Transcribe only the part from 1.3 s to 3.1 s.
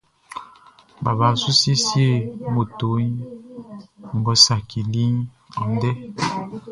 su siesie moto